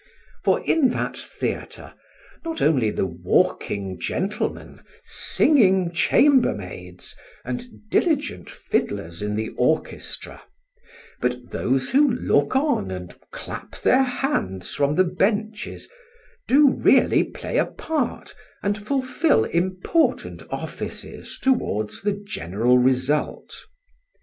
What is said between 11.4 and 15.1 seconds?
those who look on and clap their hands from the